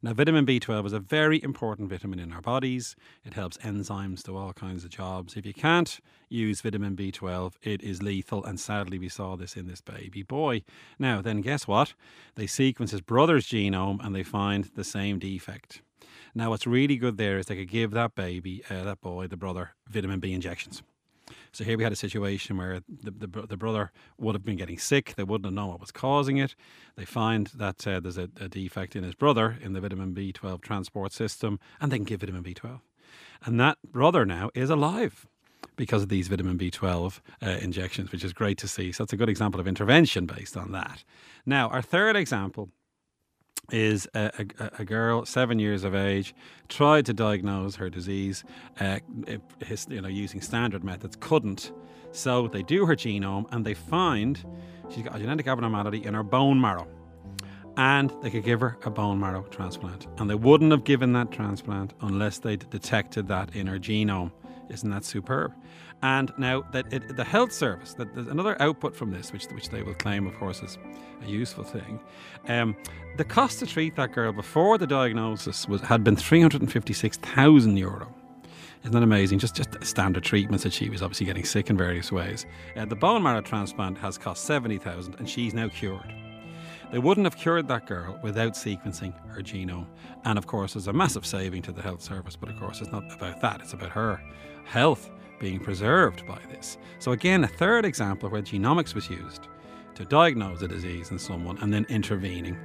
Now, 0.06 0.14
vitamin 0.14 0.46
B12 0.46 0.86
is 0.86 0.92
a 0.92 1.00
very 1.00 1.42
important 1.42 1.90
vitamin 1.90 2.20
in 2.20 2.32
our 2.32 2.40
bodies. 2.40 2.94
It 3.25 3.34
helps 3.34 3.56
enzymes 3.56 4.22
do 4.22 4.36
all 4.36 4.52
kinds 4.52 4.84
of 4.84 4.90
jobs. 4.90 5.36
If 5.36 5.44
you 5.44 5.52
can't 5.52 5.98
use 6.28 6.60
vitamin 6.60 6.94
B12, 6.94 7.54
it 7.64 7.82
is 7.82 8.04
lethal. 8.04 8.44
And 8.44 8.60
sadly, 8.60 9.00
we 9.00 9.08
saw 9.08 9.34
this 9.34 9.56
in 9.56 9.66
this 9.66 9.80
baby 9.80 10.22
boy. 10.22 10.62
Now, 10.96 11.22
then, 11.22 11.40
guess 11.40 11.66
what? 11.66 11.94
They 12.36 12.46
sequence 12.46 12.92
his 12.92 13.00
brother's 13.00 13.48
genome 13.48 13.98
and 14.00 14.14
they 14.14 14.22
find 14.22 14.70
the 14.76 14.84
same 14.84 15.18
defect. 15.18 15.82
Now, 16.36 16.50
what's 16.50 16.68
really 16.68 16.98
good 16.98 17.16
there 17.16 17.38
is 17.38 17.46
they 17.46 17.56
could 17.56 17.68
give 17.68 17.90
that 17.90 18.14
baby, 18.14 18.62
uh, 18.70 18.84
that 18.84 19.00
boy, 19.00 19.26
the 19.26 19.36
brother, 19.36 19.70
vitamin 19.88 20.20
B 20.20 20.32
injections. 20.32 20.84
So 21.56 21.64
here 21.64 21.78
we 21.78 21.84
had 21.84 21.92
a 21.92 21.96
situation 21.96 22.58
where 22.58 22.80
the, 22.86 23.10
the, 23.10 23.46
the, 23.46 23.56
brother 23.56 23.90
would 24.18 24.34
have 24.34 24.44
been 24.44 24.56
getting 24.56 24.78
sick. 24.78 25.14
They 25.16 25.22
wouldn't 25.22 25.46
have 25.46 25.54
known 25.54 25.68
what 25.68 25.80
was 25.80 25.90
causing 25.90 26.36
it. 26.36 26.54
They 26.96 27.06
find 27.06 27.46
that 27.54 27.86
uh, 27.86 27.98
there's 27.98 28.18
a, 28.18 28.28
a, 28.38 28.46
defect 28.46 28.94
in 28.94 29.02
his 29.02 29.14
brother 29.14 29.56
in 29.62 29.72
the 29.72 29.80
vitamin 29.80 30.14
B12 30.14 30.60
transport 30.60 31.14
system, 31.14 31.58
and 31.80 31.90
they 31.90 31.98
give 31.98 32.20
vitamin 32.20 32.42
B12. 32.42 32.80
And 33.46 33.58
that 33.58 33.78
brother 33.90 34.26
now 34.26 34.50
is 34.54 34.68
alive 34.68 35.26
because 35.76 36.02
of 36.02 36.10
these 36.10 36.28
vitamin 36.28 36.58
B12 36.58 37.20
uh, 37.42 37.46
injections, 37.62 38.12
which 38.12 38.22
is 38.22 38.34
great 38.34 38.58
to 38.58 38.68
see. 38.68 38.92
So 38.92 39.04
that's 39.04 39.14
a 39.14 39.16
good 39.16 39.30
example 39.30 39.58
of 39.58 39.66
intervention 39.66 40.26
based 40.26 40.58
on 40.58 40.72
that. 40.72 41.04
Now, 41.46 41.68
our 41.68 41.80
third 41.80 42.16
example 42.16 42.68
is 43.70 44.08
a, 44.14 44.30
a, 44.38 44.70
a, 44.80 44.85
girl, 44.85 45.25
seven 45.25 45.58
years 45.58 45.85
of 45.85 45.94
age, 45.94 46.35
tried 46.68 47.06
to 47.06 47.12
diagnose 47.12 47.76
her 47.76 47.90
disease, 47.90 48.44
uh, 48.80 49.00
his, 49.64 49.87
you 49.90 50.00
know, 50.00 50.08
using 50.08 50.40
standard 50.40 50.85
methods, 50.85 51.16
couldn't. 51.18 51.73
So 52.12 52.49
they 52.49 52.62
do 52.62 52.87
her 52.87 52.94
genome 52.94 53.46
and 53.52 53.64
they 53.64 53.75
find 53.75 54.42
she's 54.88 55.04
got 55.04 55.16
a 55.16 55.18
genetic 55.18 55.46
abnormality 55.46 56.04
in 56.04 56.14
her 56.14 56.23
bone 56.23 56.61
marrow. 56.61 56.87
And 57.76 58.11
they 58.23 58.30
could 58.30 58.44
give 58.44 58.61
her 58.61 58.78
a 58.85 58.90
bone 58.90 59.20
marrow 59.20 59.42
transplant. 59.42 60.06
And 60.18 60.30
they 60.30 60.35
wouldn't 60.35 60.70
have 60.70 60.85
given 60.85 61.12
that 61.12 61.30
transplant 61.30 61.92
unless 62.00 62.38
they'd 62.38 62.68
detected 62.70 63.28
that 63.28 63.54
in 63.54 63.66
her 63.66 63.78
genome. 63.78 64.32
Isn't 64.68 64.90
that 64.90 65.04
superb? 65.04 65.52
And 66.02 66.32
now 66.37 66.62
that 66.73 66.92
it, 66.92 67.16
the 67.16 67.25
health 67.25 67.52
service, 67.52 67.94
that 67.94 68.14
there's 68.14 68.26
another 68.26 68.61
output 68.61 68.94
from 68.94 69.11
this, 69.11 69.32
which 69.32 69.46
which 69.46 69.70
they 69.70 69.82
will 69.82 69.94
claim, 69.94 70.26
of 70.26 70.35
course, 70.37 70.62
is 70.62 70.78
a 71.25 71.28
useful 71.28 71.64
thing. 71.64 72.00
Um, 72.49 72.76
the 73.16 73.25
cost 73.25 73.58
to 73.61 73.66
treat 73.66 73.96
that 73.96 74.12
girl 74.12 74.32
before 74.32 74.76
the 74.76 74.87
diagnosis 74.87 75.66
was 75.68 75.80
had 75.80 76.04
been 76.04 76.16
three 76.16 76.40
hundred 76.40 76.61
and 76.61 76.70
fifty 76.70 76.92
six 76.92 77.16
thousand 77.16 77.76
euro. 77.76 78.12
Isn't 78.82 78.92
that 78.92 79.02
amazing? 79.02 79.38
Just 79.38 79.56
just 79.56 79.82
standard 79.82 80.23
treatments 80.23 80.64
that 80.64 80.73
she 80.73 80.90
was 80.90 81.02
obviously 81.02 81.26
getting 81.26 81.44
sick 81.44 81.70
in 81.70 81.76
various 81.76 82.12
ways. 82.12 82.44
Uh, 82.76 82.85
the 82.85 82.96
bone 82.96 83.23
marrow 83.23 83.40
transplant 83.40 83.96
has 83.99 84.18
cost 84.18 84.44
seventy 84.44 84.78
thousand, 84.78 85.14
and 85.18 85.28
she's 85.28 85.54
now 85.54 85.68
cured. 85.68 86.12
They 86.92 86.98
wouldn't 86.98 87.26
have 87.26 87.36
cured 87.36 87.66
that 87.68 87.86
girl 87.86 88.18
without 88.22 88.52
sequencing 88.52 89.12
her 89.28 89.40
genome. 89.40 89.86
And 90.24 90.38
of 90.38 90.46
course, 90.46 90.74
there's 90.74 90.86
a 90.86 90.92
massive 90.92 91.26
saving 91.26 91.62
to 91.62 91.72
the 91.72 91.82
health 91.82 92.00
service, 92.00 92.36
but 92.36 92.48
of 92.48 92.58
course, 92.58 92.80
it's 92.80 92.92
not 92.92 93.12
about 93.12 93.40
that, 93.40 93.60
it's 93.60 93.72
about 93.72 93.90
her 93.90 94.20
health 94.64 95.10
being 95.40 95.60
preserved 95.60 96.26
by 96.26 96.38
this. 96.50 96.78
So, 96.98 97.12
again, 97.12 97.44
a 97.44 97.48
third 97.48 97.84
example 97.84 98.28
where 98.30 98.42
genomics 98.42 98.94
was 98.94 99.10
used 99.10 99.48
to 99.94 100.04
diagnose 100.04 100.62
a 100.62 100.68
disease 100.68 101.10
in 101.10 101.18
someone 101.18 101.58
and 101.58 101.72
then 101.72 101.86
intervening. 101.88 102.56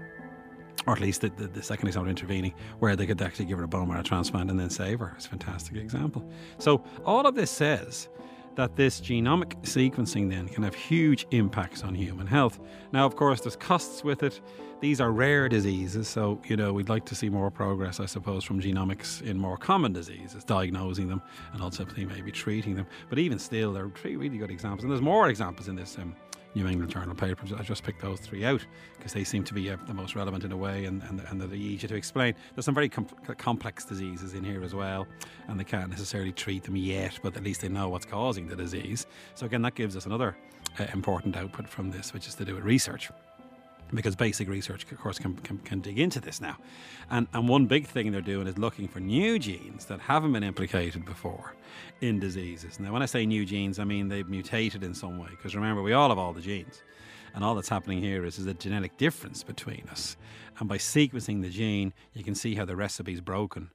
Or 0.88 0.94
at 0.94 1.00
least 1.00 1.22
the, 1.22 1.30
the, 1.30 1.48
the 1.48 1.62
second 1.62 1.88
example 1.88 2.10
intervening, 2.10 2.54
where 2.80 2.96
they 2.96 3.06
could 3.06 3.22
actually 3.22 3.46
give 3.46 3.58
her 3.58 3.64
a 3.64 3.68
bone 3.68 3.88
marrow 3.88 4.02
transplant 4.02 4.50
and 4.50 4.60
then 4.60 4.70
save 4.70 5.00
her. 5.00 5.14
It's 5.16 5.28
a 5.28 5.30
fantastic 5.30 5.78
example. 5.78 6.28
So, 6.60 6.84
all 7.06 7.26
of 7.28 7.36
this 7.36 7.52
says 7.52 8.08
that 8.56 8.76
this 8.76 9.00
genomic 9.00 9.56
sequencing 9.64 10.30
then 10.30 10.48
can 10.48 10.64
have 10.64 10.76
huge 10.76 11.26
impacts 11.32 11.84
on 11.84 11.96
human 11.96 12.28
health. 12.28 12.60
Now, 12.92 13.06
of 13.06 13.16
course, 13.16 13.42
there's 13.42 13.56
costs 13.56 14.04
with 14.04 14.24
it. 14.24 14.42
These 14.82 15.00
are 15.00 15.12
rare 15.12 15.48
diseases, 15.48 16.08
so 16.08 16.42
you 16.46 16.58
know 16.58 16.74
we'd 16.74 16.90
like 16.90 17.06
to 17.06 17.16
see 17.16 17.30
more 17.30 17.52
progress, 17.52 18.00
I 18.00 18.08
suppose, 18.08 18.44
from 18.44 18.60
genomics 18.60 19.22
in 19.22 19.38
more 19.38 19.56
common 19.56 19.94
diseases, 19.94 20.44
diagnosing 20.44 21.08
them 21.08 21.22
and 21.54 21.62
ultimately 21.62 22.04
maybe 22.04 22.32
treating 22.32 22.76
them. 22.76 22.88
But 23.08 23.20
even 23.20 23.38
still, 23.38 23.74
there 23.74 23.86
are 23.86 23.92
three 23.92 24.16
really 24.16 24.40
good 24.40 24.50
examples, 24.50 24.84
and 24.84 24.92
there's 24.92 25.02
more 25.02 25.30
examples 25.30 25.68
in 25.68 25.76
this 25.76 25.98
um, 26.00 26.16
New 26.56 26.68
England 26.68 26.92
Journal 26.92 27.12
of 27.12 27.18
papers. 27.18 27.54
I 27.54 27.64
just 27.64 27.84
picked 27.84 28.02
those 28.02 28.20
three 28.20 28.44
out 28.46 28.66
because 28.98 29.14
they 29.14 29.24
seem 29.24 29.44
to 29.46 29.54
be 29.54 29.70
uh, 29.70 29.78
the 29.88 29.94
most 29.94 30.16
relevant 30.16 30.44
in 30.44 30.52
a 30.52 30.58
way 30.58 30.86
and, 30.86 31.02
and, 31.04 31.22
and 31.22 31.42
they're 31.42 31.54
easier 31.54 31.88
to 31.90 31.96
explain. 31.96 32.36
There's 32.56 32.66
some 32.66 32.76
very 32.76 32.90
com- 32.90 33.08
complex 33.38 33.86
diseases 33.86 34.34
in 34.34 34.44
here 34.44 34.64
as 34.64 34.74
well, 34.74 35.08
and 35.48 35.60
they 35.60 35.64
can't 35.64 35.90
necessarily 35.90 36.32
treat 36.32 36.64
them 36.64 36.76
yet, 36.76 37.20
but 37.24 37.36
at 37.36 37.44
least 37.44 37.62
they 37.62 37.70
know 37.70 37.90
what's 37.90 38.06
causing 38.06 38.48
the 38.48 38.56
disease. 38.56 39.06
So, 39.36 39.46
again, 39.46 39.62
that 39.62 39.76
gives 39.76 39.96
us 39.96 40.06
another 40.06 40.36
uh, 40.80 40.86
important 40.94 41.36
output 41.36 41.68
from 41.68 41.92
this, 41.92 42.14
which 42.14 42.28
is 42.28 42.36
to 42.36 42.46
do 42.46 42.56
with 42.56 42.64
research 42.64 43.10
because 43.94 44.16
basic 44.16 44.48
research, 44.48 44.86
of 44.92 45.00
course, 45.00 45.20
can, 45.20 45.36
can, 45.38 45.58
can, 45.60 45.82
dig 45.82 46.00
into 46.00 46.20
this 46.20 46.40
now. 46.42 46.58
And, 47.10 47.28
and 47.34 47.48
one 47.48 47.66
big 47.66 47.88
thing 47.88 48.12
they're 48.12 48.22
doing 48.22 48.48
is 48.48 48.58
looking 48.58 48.88
for 48.88 49.00
new 49.00 49.38
genes 49.38 49.86
that 49.86 50.00
haven't 50.00 50.34
been 50.34 50.44
implicated 50.44 51.06
before 51.06 51.54
in 52.00 52.20
diseases. 52.20 52.80
Now, 52.80 52.94
when 52.94 53.02
I 53.02 53.06
say 53.06 53.26
new 53.26 53.46
genes, 53.46 53.80
I 53.80 53.84
mean 53.84 54.08
they've 54.08 54.28
mutated 54.28 54.84
in 54.84 54.94
some 54.94 55.18
way, 55.18 55.30
because 55.32 55.56
remember, 55.56 55.82
we 55.82 55.94
all 55.94 56.10
have 56.10 56.18
all 56.18 56.34
the 56.34 56.42
genes. 56.42 56.82
And 57.34 57.44
all 57.44 57.56
that's 57.56 57.70
happening 57.70 58.02
here 58.02 58.26
is, 58.26 58.40
is 58.40 58.46
a 58.46 58.54
genetic 58.54 58.98
difference 58.98 59.44
between 59.44 59.88
us. 59.90 60.18
And 60.60 60.68
by 60.68 60.78
sequencing 60.78 61.42
the 61.42 61.50
gene, 61.50 61.94
you 62.14 62.24
can 62.24 62.36
see 62.36 62.56
how 62.56 62.66
the 62.66 62.76
recipe 62.76 63.14
is 63.14 63.22
broken 63.22 63.72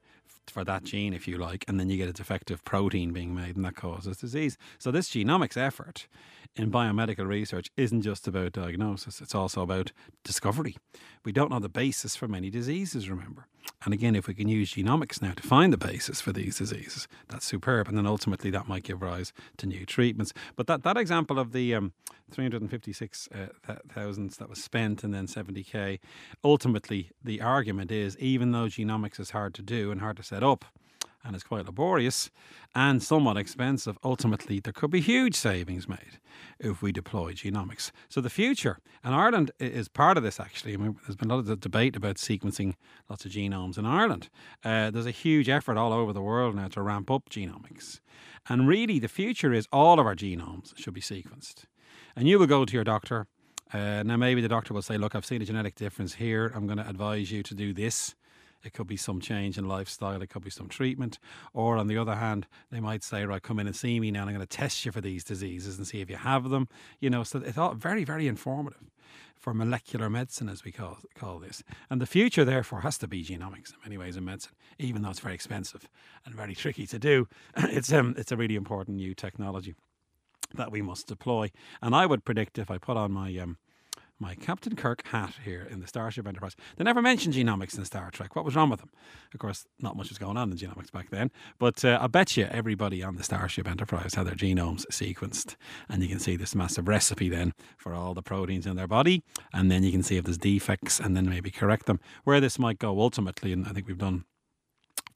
for 0.49 0.63
that 0.63 0.83
gene, 0.83 1.13
if 1.13 1.27
you 1.27 1.37
like, 1.37 1.65
and 1.67 1.79
then 1.79 1.89
you 1.89 1.97
get 1.97 2.09
a 2.09 2.13
defective 2.13 2.63
protein 2.63 3.13
being 3.13 3.33
made, 3.33 3.55
and 3.55 3.65
that 3.65 3.75
causes 3.75 4.17
disease. 4.17 4.57
So, 4.79 4.91
this 4.91 5.09
genomics 5.09 5.57
effort 5.57 6.07
in 6.55 6.71
biomedical 6.71 7.27
research 7.27 7.69
isn't 7.77 8.01
just 8.01 8.27
about 8.27 8.53
diagnosis, 8.53 9.21
it's 9.21 9.35
also 9.35 9.61
about 9.61 9.91
discovery. 10.23 10.77
We 11.23 11.31
don't 11.31 11.51
know 11.51 11.59
the 11.59 11.69
basis 11.69 12.15
for 12.15 12.27
many 12.27 12.49
diseases, 12.49 13.09
remember. 13.09 13.47
And 13.83 13.93
again, 13.93 14.15
if 14.15 14.27
we 14.27 14.33
can 14.33 14.47
use 14.47 14.73
genomics 14.73 15.21
now 15.21 15.33
to 15.33 15.43
find 15.43 15.71
the 15.71 15.77
basis 15.77 16.19
for 16.19 16.31
these 16.31 16.57
diseases, 16.57 17.07
that's 17.29 17.45
superb. 17.45 17.87
And 17.87 17.97
then 17.97 18.07
ultimately 18.07 18.49
that 18.51 18.67
might 18.67 18.83
give 18.83 19.01
rise 19.01 19.33
to 19.57 19.67
new 19.67 19.85
treatments. 19.85 20.33
But 20.55 20.67
that, 20.67 20.83
that 20.83 20.97
example 20.97 21.39
of 21.39 21.51
the 21.51 21.75
um, 21.75 21.93
356,000 22.31 23.49
uh, 23.67 24.35
that 24.39 24.49
was 24.49 24.63
spent 24.63 25.03
and 25.03 25.13
then 25.13 25.27
70k, 25.27 25.99
ultimately 26.43 27.11
the 27.23 27.41
argument 27.41 27.91
is 27.91 28.17
even 28.17 28.51
though 28.51 28.65
genomics 28.65 29.19
is 29.19 29.29
hard 29.31 29.53
to 29.55 29.61
do 29.61 29.91
and 29.91 30.01
hard 30.01 30.17
to 30.17 30.23
set 30.23 30.43
up, 30.43 30.65
and 31.27 31.35
is 31.35 31.43
quite 31.43 31.65
laborious 31.65 32.31
and 32.73 33.03
somewhat 33.03 33.37
expensive, 33.37 33.97
ultimately 34.03 34.59
there 34.59 34.73
could 34.73 34.89
be 34.89 35.01
huge 35.01 35.35
savings 35.35 35.87
made 35.87 36.19
if 36.59 36.81
we 36.81 36.91
deploy 36.91 37.33
genomics. 37.33 37.91
So 38.07 38.21
the 38.21 38.29
future, 38.29 38.79
and 39.03 39.13
Ireland 39.13 39.51
is 39.59 39.89
part 39.89 40.17
of 40.17 40.23
this 40.23 40.39
actually. 40.39 40.73
I 40.73 40.77
mean, 40.77 40.95
there's 41.05 41.17
been 41.17 41.29
a 41.29 41.35
lot 41.35 41.47
of 41.47 41.59
debate 41.59 41.95
about 41.95 42.15
sequencing 42.15 42.75
lots 43.09 43.25
of 43.25 43.31
genomes 43.31 43.77
in 43.77 43.85
Ireland. 43.85 44.29
Uh, 44.63 44.89
there's 44.89 45.05
a 45.05 45.11
huge 45.11 45.49
effort 45.49 45.77
all 45.77 45.91
over 45.91 46.13
the 46.13 46.21
world 46.21 46.55
now 46.55 46.69
to 46.69 46.81
ramp 46.81 47.11
up 47.11 47.29
genomics. 47.29 47.99
And 48.47 48.67
really, 48.67 48.99
the 48.99 49.09
future 49.09 49.51
is 49.51 49.67
all 49.71 49.99
of 49.99 50.05
our 50.05 50.15
genomes 50.15 50.77
should 50.77 50.93
be 50.93 51.01
sequenced. 51.01 51.65
And 52.15 52.27
you 52.27 52.39
will 52.39 52.47
go 52.47 52.63
to 52.65 52.73
your 52.73 52.85
doctor. 52.85 53.27
Uh, 53.73 54.01
now, 54.03 54.15
maybe 54.15 54.39
the 54.39 54.47
doctor 54.47 54.73
will 54.73 54.81
say, 54.81 54.97
Look, 54.97 55.13
I've 55.13 55.25
seen 55.25 55.41
a 55.41 55.45
genetic 55.45 55.75
difference 55.75 56.15
here. 56.15 56.51
I'm 56.55 56.65
going 56.65 56.77
to 56.77 56.87
advise 56.87 57.31
you 57.31 57.43
to 57.43 57.53
do 57.53 57.73
this. 57.73 58.15
It 58.67 58.73
could 58.73 58.87
be 58.87 58.97
some 58.97 59.21
change 59.21 59.57
in 59.57 59.65
lifestyle. 59.65 60.21
It 60.21 60.29
could 60.29 60.43
be 60.43 60.49
some 60.49 60.67
treatment. 60.67 61.19
Or 61.53 61.77
on 61.77 61.87
the 61.87 61.97
other 61.97 62.15
hand, 62.15 62.47
they 62.69 62.81
might 62.81 63.01
say, 63.01 63.25
right, 63.25 63.41
come 63.41 63.59
in 63.59 63.67
and 63.67 63.75
see 63.75 63.97
me 63.97 64.11
now. 64.11 64.21
And 64.21 64.29
I'm 64.29 64.35
going 64.35 64.45
to 64.45 64.57
test 64.57 64.85
you 64.85 64.91
for 64.91 64.99
these 64.99 65.23
diseases 65.23 65.77
and 65.77 65.87
see 65.87 66.01
if 66.01 66.09
you 66.09 66.17
have 66.17 66.49
them. 66.49 66.67
You 66.99 67.09
know, 67.09 67.23
so 67.23 67.39
it's 67.39 67.57
all 67.57 67.75
very, 67.75 68.03
very 68.03 68.27
informative 68.27 68.91
for 69.39 69.53
molecular 69.53 70.09
medicine, 70.09 70.49
as 70.49 70.65
we 70.65 70.73
call, 70.73 70.97
call 71.15 71.39
this. 71.39 71.63
And 71.89 72.01
the 72.01 72.05
future, 72.05 72.43
therefore, 72.43 72.81
has 72.81 72.97
to 72.97 73.07
be 73.07 73.23
genomics 73.23 73.71
in 73.71 73.79
many 73.85 73.97
ways 73.97 74.17
in 74.17 74.25
medicine, 74.25 74.53
even 74.77 75.01
though 75.01 75.11
it's 75.11 75.21
very 75.21 75.35
expensive 75.35 75.87
and 76.25 76.35
very 76.35 76.53
tricky 76.63 76.85
to 76.87 76.99
do. 76.99 77.27
It's, 77.57 77.93
um, 77.93 78.15
it's 78.17 78.33
a 78.33 78.37
really 78.37 78.57
important 78.57 78.97
new 78.97 79.13
technology 79.13 79.75
that 80.55 80.73
we 80.73 80.81
must 80.81 81.07
deploy. 81.07 81.51
And 81.81 81.95
I 81.95 82.05
would 82.05 82.25
predict 82.25 82.57
if 82.57 82.69
I 82.69 82.77
put 82.79 82.97
on 82.97 83.13
my 83.13 83.37
um, 83.37 83.57
my 84.19 84.35
Captain 84.35 84.75
Kirk 84.75 85.05
hat 85.07 85.33
here 85.43 85.67
in 85.69 85.79
the 85.79 85.87
Starship 85.87 86.27
Enterprise. 86.27 86.55
They 86.75 86.83
never 86.83 87.01
mentioned 87.01 87.35
genomics 87.35 87.77
in 87.77 87.85
Star 87.85 88.09
Trek. 88.11 88.35
What 88.35 88.45
was 88.45 88.55
wrong 88.55 88.69
with 88.69 88.79
them? 88.79 88.89
Of 89.33 89.39
course, 89.39 89.65
not 89.79 89.95
much 89.95 90.09
was 90.09 90.17
going 90.17 90.37
on 90.37 90.51
in 90.51 90.57
genomics 90.57 90.91
back 90.91 91.09
then, 91.09 91.31
but 91.59 91.83
uh, 91.85 91.99
I 92.01 92.07
bet 92.07 92.35
you 92.35 92.45
everybody 92.45 93.03
on 93.03 93.15
the 93.15 93.23
Starship 93.23 93.67
Enterprise 93.67 94.15
had 94.15 94.27
their 94.27 94.35
genomes 94.35 94.85
sequenced. 94.91 95.55
And 95.89 96.01
you 96.01 96.09
can 96.09 96.19
see 96.19 96.35
this 96.35 96.55
massive 96.55 96.87
recipe 96.87 97.29
then 97.29 97.53
for 97.77 97.93
all 97.93 98.13
the 98.13 98.23
proteins 98.23 98.65
in 98.65 98.75
their 98.75 98.87
body. 98.87 99.23
And 99.53 99.69
then 99.69 99.83
you 99.83 99.91
can 99.91 100.03
see 100.03 100.17
if 100.17 100.25
there's 100.25 100.37
defects 100.37 100.99
and 100.99 101.15
then 101.15 101.29
maybe 101.29 101.51
correct 101.51 101.85
them. 101.85 101.99
Where 102.23 102.41
this 102.41 102.57
might 102.57 102.79
go 102.79 102.99
ultimately, 102.99 103.53
and 103.53 103.67
I 103.67 103.71
think 103.71 103.87
we've 103.87 103.97
done 103.97 104.25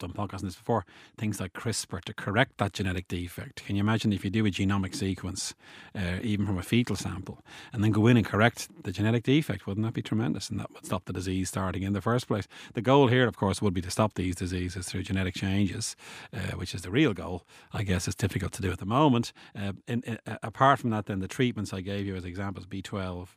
done 0.01 0.13
podcasts 0.13 0.41
this 0.41 0.55
before, 0.55 0.85
things 1.17 1.39
like 1.39 1.53
CRISPR 1.53 2.01
to 2.01 2.13
correct 2.13 2.57
that 2.57 2.73
genetic 2.73 3.07
defect. 3.07 3.63
Can 3.65 3.75
you 3.75 3.81
imagine 3.81 4.11
if 4.13 4.23
you 4.23 4.29
do 4.29 4.45
a 4.45 4.49
genomic 4.49 4.95
sequence, 4.95 5.53
uh, 5.95 6.19
even 6.21 6.45
from 6.45 6.57
a 6.57 6.63
fetal 6.63 6.95
sample, 6.95 7.43
and 7.71 7.83
then 7.83 7.91
go 7.91 8.07
in 8.07 8.17
and 8.17 8.25
correct 8.25 8.69
the 8.83 8.91
genetic 8.91 9.23
defect? 9.23 9.65
Wouldn't 9.65 9.85
that 9.85 9.93
be 9.93 10.01
tremendous? 10.01 10.49
And 10.49 10.59
that 10.59 10.71
would 10.73 10.85
stop 10.85 11.05
the 11.05 11.13
disease 11.13 11.49
starting 11.49 11.83
in 11.83 11.93
the 11.93 12.01
first 12.01 12.27
place. 12.27 12.47
The 12.73 12.81
goal 12.81 13.07
here, 13.07 13.27
of 13.27 13.37
course, 13.37 13.61
would 13.61 13.73
be 13.73 13.81
to 13.81 13.91
stop 13.91 14.15
these 14.15 14.35
diseases 14.35 14.87
through 14.87 15.03
genetic 15.03 15.35
changes, 15.35 15.95
uh, 16.33 16.55
which 16.55 16.73
is 16.75 16.81
the 16.81 16.91
real 16.91 17.13
goal. 17.13 17.45
I 17.71 17.83
guess 17.83 18.07
it's 18.07 18.15
difficult 18.15 18.51
to 18.53 18.61
do 18.61 18.71
at 18.71 18.79
the 18.79 18.85
moment. 18.85 19.33
Uh, 19.55 19.73
in, 19.87 20.01
in, 20.03 20.17
apart 20.43 20.79
from 20.79 20.89
that, 20.89 21.05
then 21.05 21.19
the 21.19 21.27
treatments 21.27 21.73
I 21.73 21.81
gave 21.81 22.05
you 22.05 22.15
as 22.15 22.25
examples, 22.25 22.65
B12, 22.65 23.27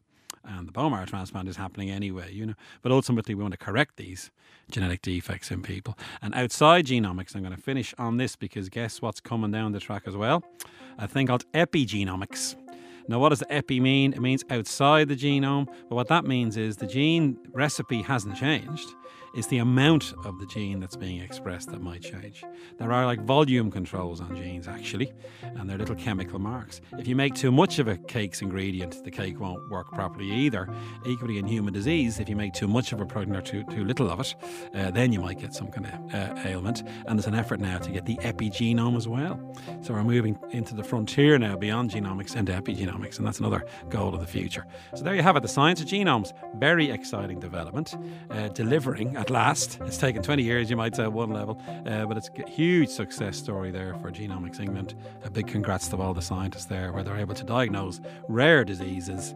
and 0.46 0.68
the 0.68 0.72
bone 0.72 0.92
marrow 0.92 1.06
transplant 1.06 1.48
is 1.48 1.56
happening 1.56 1.90
anyway, 1.90 2.32
you 2.32 2.46
know. 2.46 2.54
But 2.82 2.92
ultimately, 2.92 3.34
we 3.34 3.42
want 3.42 3.52
to 3.52 3.58
correct 3.58 3.96
these 3.96 4.30
genetic 4.70 5.02
defects 5.02 5.50
in 5.50 5.62
people. 5.62 5.98
And 6.22 6.34
outside 6.34 6.86
genomics, 6.86 7.34
I'm 7.34 7.42
going 7.42 7.54
to 7.54 7.60
finish 7.60 7.94
on 7.98 8.16
this 8.16 8.36
because 8.36 8.68
guess 8.68 9.02
what's 9.02 9.20
coming 9.20 9.50
down 9.50 9.72
the 9.72 9.80
track 9.80 10.04
as 10.06 10.16
well? 10.16 10.42
A 10.98 11.08
thing 11.08 11.26
called 11.26 11.44
epigenomics. 11.52 12.56
Now, 13.06 13.18
what 13.18 13.28
does 13.30 13.40
the 13.40 13.52
epi 13.52 13.80
mean? 13.80 14.14
It 14.14 14.20
means 14.20 14.44
outside 14.48 15.08
the 15.08 15.16
genome. 15.16 15.66
But 15.66 15.94
what 15.94 16.08
that 16.08 16.24
means 16.24 16.56
is 16.56 16.76
the 16.76 16.86
gene 16.86 17.36
recipe 17.52 18.02
hasn't 18.02 18.36
changed. 18.36 18.88
It's 19.36 19.48
the 19.48 19.58
amount 19.58 20.14
of 20.24 20.38
the 20.38 20.46
gene 20.46 20.78
that's 20.78 20.94
being 20.94 21.20
expressed 21.20 21.70
that 21.70 21.82
might 21.82 22.02
change. 22.02 22.44
There 22.78 22.92
are 22.92 23.04
like 23.04 23.20
volume 23.20 23.68
controls 23.68 24.20
on 24.20 24.36
genes, 24.36 24.68
actually, 24.68 25.12
and 25.42 25.68
they're 25.68 25.76
little 25.76 25.96
chemical 25.96 26.38
marks. 26.38 26.80
If 26.98 27.08
you 27.08 27.16
make 27.16 27.34
too 27.34 27.50
much 27.50 27.80
of 27.80 27.88
a 27.88 27.96
cake's 27.96 28.42
ingredient, 28.42 29.02
the 29.02 29.10
cake 29.10 29.40
won't 29.40 29.68
work 29.70 29.90
properly 29.92 30.30
either. 30.30 30.68
Equally, 31.04 31.38
in 31.38 31.46
human 31.46 31.74
disease, 31.74 32.20
if 32.20 32.28
you 32.28 32.36
make 32.36 32.52
too 32.52 32.68
much 32.68 32.92
of 32.92 33.00
a 33.00 33.06
protein 33.06 33.34
or 33.34 33.40
too, 33.40 33.64
too 33.64 33.84
little 33.84 34.08
of 34.08 34.20
it, 34.20 34.36
uh, 34.72 34.92
then 34.92 35.12
you 35.12 35.18
might 35.20 35.40
get 35.40 35.52
some 35.52 35.66
kind 35.66 35.86
of 35.86 36.14
uh, 36.14 36.48
ailment. 36.48 36.84
And 37.06 37.18
there's 37.18 37.26
an 37.26 37.34
effort 37.34 37.58
now 37.58 37.78
to 37.78 37.90
get 37.90 38.06
the 38.06 38.16
epigenome 38.18 38.96
as 38.96 39.08
well. 39.08 39.40
So 39.82 39.94
we're 39.94 40.04
moving 40.04 40.38
into 40.52 40.76
the 40.76 40.84
frontier 40.84 41.38
now 41.38 41.56
beyond 41.56 41.90
genomics 41.90 42.36
into 42.36 42.52
epigenomics, 42.52 43.18
and 43.18 43.26
that's 43.26 43.40
another 43.40 43.66
goal 43.88 44.14
of 44.14 44.20
the 44.20 44.28
future. 44.28 44.64
So 44.94 45.02
there 45.02 45.16
you 45.16 45.22
have 45.22 45.36
it, 45.36 45.42
the 45.42 45.48
science 45.48 45.80
of 45.80 45.88
genomes. 45.88 46.32
Very 46.56 46.90
exciting 46.90 47.40
development, 47.40 47.96
uh, 48.30 48.48
delivering 48.48 49.16
at 49.24 49.30
last. 49.30 49.78
It's 49.86 49.96
taken 49.96 50.22
20 50.22 50.42
years, 50.42 50.68
you 50.68 50.76
might 50.76 50.94
say, 50.94 51.04
at 51.04 51.12
one 51.12 51.30
level, 51.30 51.58
uh, 51.86 52.04
but 52.04 52.18
it's 52.18 52.28
a 52.28 52.46
huge 52.46 52.90
success 52.90 53.38
story 53.38 53.70
there 53.70 53.94
for 54.02 54.10
Genomics 54.10 54.60
England. 54.60 54.94
A 55.24 55.30
big 55.30 55.46
congrats 55.46 55.88
to 55.88 55.96
all 55.96 56.12
the 56.12 56.20
scientists 56.20 56.66
there, 56.66 56.92
where 56.92 57.02
they're 57.02 57.16
able 57.16 57.34
to 57.34 57.44
diagnose 57.44 58.02
rare 58.28 58.64
diseases 58.64 59.34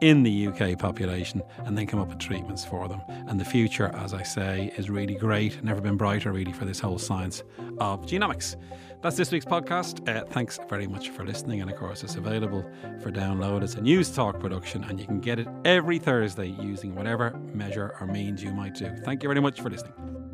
in 0.00 0.22
the 0.22 0.46
UK 0.48 0.78
population 0.78 1.42
and 1.64 1.76
then 1.76 1.86
come 1.86 2.00
up 2.00 2.08
with 2.08 2.18
treatments 2.18 2.64
for 2.64 2.88
them. 2.88 3.02
And 3.08 3.38
the 3.38 3.44
future, 3.44 3.90
as 3.94 4.14
I 4.14 4.22
say, 4.22 4.72
is 4.76 4.90
really 4.90 5.14
great. 5.14 5.62
Never 5.62 5.80
been 5.80 5.96
brighter, 5.96 6.32
really, 6.32 6.52
for 6.52 6.64
this 6.64 6.80
whole 6.80 6.98
science 6.98 7.42
of 7.78 8.06
genomics. 8.06 8.56
That's 9.02 9.16
this 9.16 9.30
week's 9.32 9.46
podcast. 9.46 10.06
Uh, 10.08 10.26
thanks 10.26 10.58
very 10.68 10.86
much 10.86 11.08
for 11.10 11.24
listening. 11.24 11.62
And 11.62 11.70
of 11.70 11.76
course, 11.76 12.04
it's 12.04 12.16
available 12.16 12.64
for 13.00 13.10
download. 13.10 13.62
It's 13.62 13.74
a 13.74 13.80
Newstalk 13.80 14.38
production, 14.40 14.84
and 14.84 15.00
you 15.00 15.06
can 15.06 15.20
get 15.20 15.38
it 15.38 15.48
every 15.64 15.98
Thursday 15.98 16.48
using 16.48 16.94
whatever 16.94 17.30
measure 17.54 17.96
or 18.00 18.06
means 18.06 18.42
you 18.42 18.52
might 18.52 18.74
do. 18.74 18.94
Thank 19.04 19.22
you 19.22 19.28
very 19.28 19.40
much 19.40 19.60
for 19.60 19.70
listening. 19.70 20.29